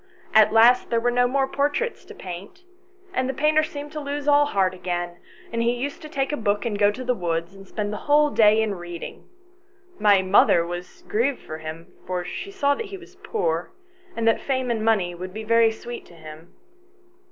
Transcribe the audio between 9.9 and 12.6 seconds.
My mother was grieved for him, for she